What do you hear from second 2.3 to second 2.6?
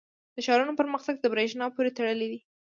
دی.